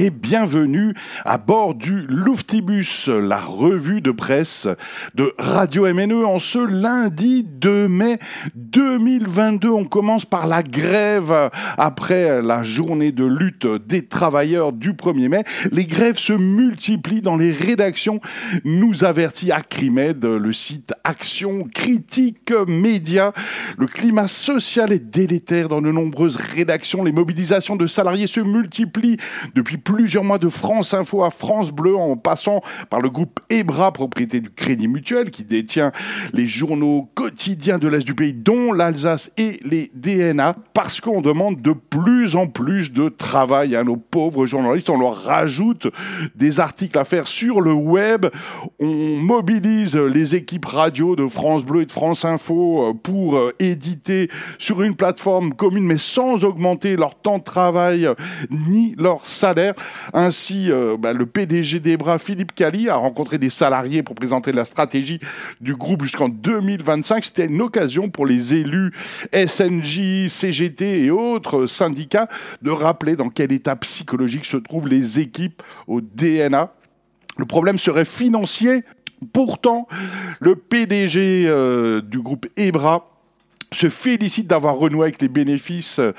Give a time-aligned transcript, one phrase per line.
[0.00, 0.94] et bienvenue
[1.26, 4.66] à bord du Luftibus, la revue de presse
[5.14, 8.18] de Radio MNE en ce lundi 2 mai
[8.54, 9.68] 2022.
[9.68, 15.44] On commence par la grève après la journée de lutte des travailleurs du 1er mai.
[15.70, 18.20] Les grèves se multiplient dans les rédactions,
[18.64, 23.34] nous avertit Acrimed, le site Action Critique Média.
[23.76, 27.04] Le climat social est délétère dans de nombreuses rédactions.
[27.04, 29.18] Les mobilisations de salariés se multiplient
[29.54, 33.92] depuis plusieurs mois de France Info à France Bleu en passant par le groupe EBRA,
[33.92, 35.90] propriété du Crédit Mutuel, qui détient
[36.32, 41.60] les journaux quotidiens de l'Est du pays, dont l'Alsace et les DNA, parce qu'on demande
[41.60, 44.90] de plus en plus de travail à nos pauvres journalistes.
[44.90, 45.88] On leur rajoute
[46.36, 48.26] des articles à faire sur le web.
[48.78, 53.52] On mobilise les équipes radio de France Bleu et de France Info euh, pour euh,
[53.58, 58.08] éditer sur une plateforme commune, mais sans augmenter leur temps de travail
[58.50, 59.74] ni leur salaire.
[60.12, 64.64] Ainsi, euh, bah, le PDG d'Ebra, Philippe Cali, a rencontré des salariés pour présenter la
[64.64, 65.20] stratégie
[65.60, 67.24] du groupe jusqu'en 2025.
[67.24, 68.92] C'était une occasion pour les élus
[69.32, 72.28] SNJ, CGT et autres syndicats
[72.62, 76.72] de rappeler dans quel état psychologique se trouvent les équipes au DNA.
[77.38, 78.84] Le problème serait financier.
[79.32, 79.86] Pourtant,
[80.40, 83.09] le PDG euh, du groupe Ebra
[83.72, 86.12] se félicite d'avoir renoué avec les bénéfices euh,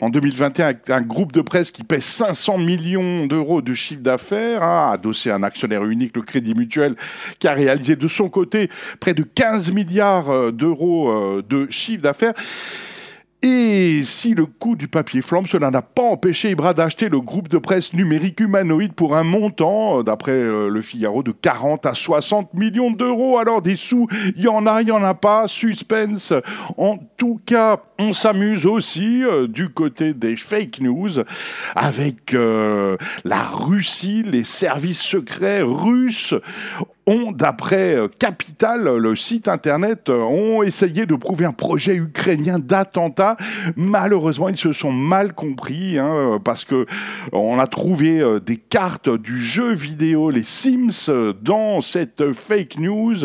[0.00, 4.62] en 2021 avec un groupe de presse qui paie 500 millions d'euros de chiffre d'affaires,
[4.62, 6.96] hein, adossé à un actionnaire unique, le Crédit Mutuel,
[7.38, 8.68] qui a réalisé de son côté
[9.00, 12.34] près de 15 milliards euh, d'euros euh, de chiffre d'affaires.
[13.42, 17.48] Et si le coût du papier flambe, cela n'a pas empêché Ibra d'acheter le groupe
[17.48, 22.90] de presse numérique humanoïde pour un montant, d'après le Figaro, de 40 à 60 millions
[22.90, 23.38] d'euros.
[23.38, 26.34] Alors des sous, il y en a, il y en a pas, suspense.
[26.76, 31.10] En tout cas, on s'amuse aussi euh, du côté des fake news
[31.74, 36.34] avec euh, la Russie, les services secrets russes
[37.06, 43.36] ont, d'après euh, Capital, le site internet, ont essayé de prouver un projet ukrainien d'attentat.
[43.76, 46.86] Malheureusement, ils se sont mal compris hein, parce que
[47.32, 51.10] on a trouvé des cartes du jeu vidéo, les Sims,
[51.42, 53.16] dans cette fake news.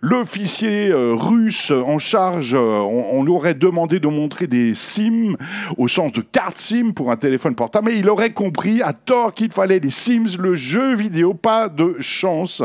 [0.00, 5.36] L'officier russe en charge, on, aurait demandé de montrer des SIM
[5.76, 9.34] au sens de carte SIM pour un téléphone portable, mais il aurait compris à tort
[9.34, 12.62] qu'il fallait des Sims, le jeu vidéo, pas de chance.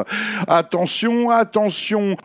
[0.58, 2.16] Attention, attention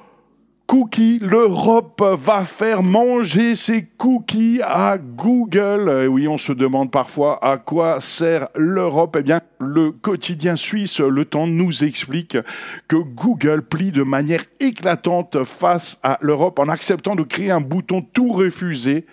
[0.68, 1.18] cookies.
[1.20, 6.06] L'Europe va faire manger ses cookies à Google.
[6.08, 9.16] Oui, on se demande parfois à quoi sert l'Europe.
[9.18, 12.38] Eh bien, le quotidien suisse Le Temps nous explique
[12.86, 18.00] que Google plie de manière éclatante face à l'Europe en acceptant de créer un bouton
[18.00, 19.06] tout refusé.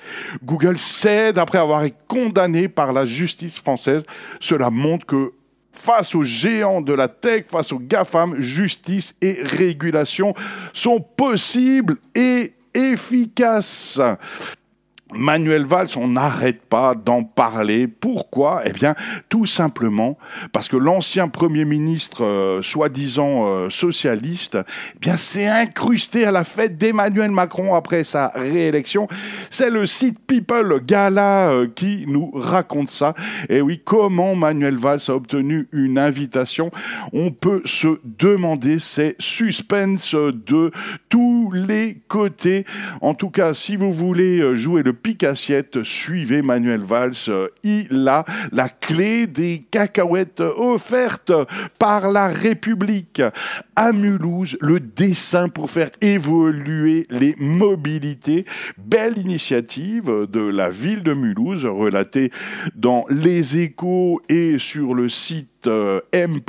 [0.44, 4.06] Google cède après avoir été condamné par la justice française.
[4.40, 5.34] Cela montre que
[5.78, 10.34] face aux géants de la tech, face aux GAFAM, justice et régulation
[10.74, 14.00] sont possibles et efficaces.
[15.14, 17.88] Manuel Valls, on n'arrête pas d'en parler.
[17.88, 18.62] Pourquoi?
[18.66, 18.94] Eh bien,
[19.30, 20.18] tout simplement
[20.52, 24.58] parce que l'ancien Premier ministre, euh, soi-disant euh, socialiste,
[24.96, 29.08] eh bien, s'est incrusté à la fête d'Emmanuel Macron après sa réélection.
[29.50, 33.14] C'est le site People Gala euh, qui nous raconte ça.
[33.48, 36.70] Et oui, comment Manuel Valls a obtenu une invitation?
[37.14, 38.80] On peut se demander.
[38.80, 40.72] C'est suspense de
[41.08, 42.66] tous les côtés.
[43.02, 47.14] En tout cas, si vous voulez jouer le pique-assiette, suivez Manuel Valls.
[47.64, 51.34] Il a la clé des cacahuètes offertes
[51.80, 53.22] par la République.
[53.76, 58.46] À Mulhouse, le dessin pour faire évoluer les mobilités.
[58.78, 62.32] Belle initiative de la ville de Mulhouse, relatée
[62.76, 65.57] dans Les Échos et sur le site euh,
[66.12, 66.40] M+.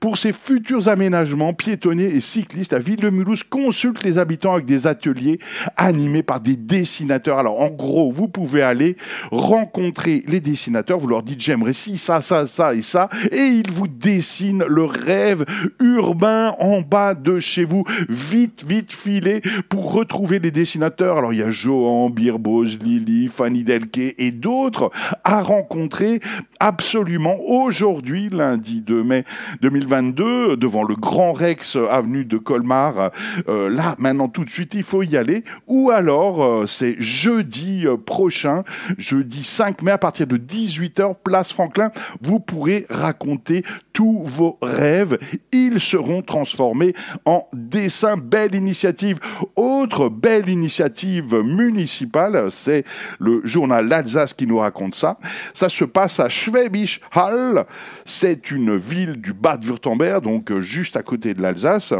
[0.00, 4.66] Pour ses futurs aménagements piétonniers et cyclistes, la ville de Mulhouse consulte les habitants avec
[4.66, 5.38] des ateliers
[5.76, 7.38] animés par des dessinateurs.
[7.38, 8.96] Alors en gros, vous pouvez aller
[9.30, 13.70] rencontrer les dessinateurs, vous leur dites j'aimerais ci, ça, ça, ça et ça, et ils
[13.70, 15.44] vous dessinent le rêve
[15.80, 17.84] urbain en bas de chez vous.
[18.08, 21.18] Vite, vite filer pour retrouver les dessinateurs.
[21.18, 24.90] Alors il y a Johan, Birboz, Lily, Fanny Delke et d'autres
[25.24, 26.20] à rencontrer
[26.60, 29.24] absolument aujourd'hui aujourd'hui, lundi 2 mai
[29.60, 33.12] 2022, devant le Grand Rex, avenue de Colmar.
[33.48, 35.44] Euh, là, maintenant, tout de suite, il faut y aller.
[35.68, 38.64] Ou alors, euh, c'est jeudi euh, prochain,
[38.98, 43.62] jeudi 5 mai, à partir de 18h, place Franklin, vous pourrez raconter
[43.94, 45.18] tous vos rêves,
[45.52, 46.94] ils seront transformés
[47.24, 48.16] en dessins.
[48.16, 49.20] Belle initiative.
[49.56, 52.84] Autre belle initiative municipale, c'est
[53.20, 55.16] le journal L'Alsace qui nous raconte ça.
[55.54, 57.64] Ça se passe à Schwäbisch Hall.
[58.04, 61.94] C'est une ville du Bade-Württemberg, donc juste à côté de l'Alsace.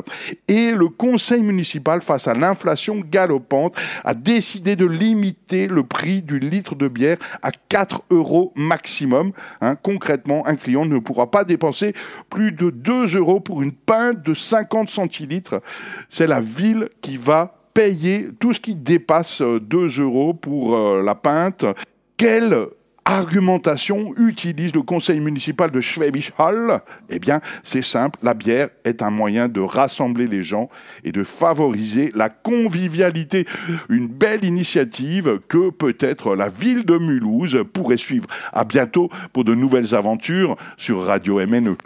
[0.48, 6.40] Et le conseil municipal, face à l'inflation galopante, a décidé de limiter le prix du
[6.40, 9.30] litre de bière à 4 euros maximum.
[9.60, 11.83] Hein, concrètement, un client ne pourra pas dépenser
[12.30, 15.60] plus de 2 euros pour une pinte de 50 centilitres.
[16.08, 21.14] C'est la ville qui va payer tout ce qui dépasse 2 euros pour euh, la
[21.14, 21.64] pinte.
[22.16, 22.68] Quelle
[23.04, 26.80] argumentation utilise le conseil municipal de Schwäbisch Hall
[27.10, 30.68] Eh bien, c'est simple, la bière est un moyen de rassembler les gens
[31.04, 33.46] et de favoriser la convivialité.
[33.88, 38.26] Une belle initiative que peut-être la ville de Mulhouse pourrait suivre.
[38.52, 41.76] À bientôt pour de nouvelles aventures sur Radio MNE.